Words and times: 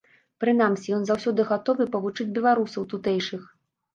Прынамсі, 0.43 0.87
ён 0.99 1.03
заўсёды 1.09 1.43
гатовы 1.51 1.87
павучыць 1.95 2.27
беларусаў 2.37 2.87
тутэйшых. 2.95 3.45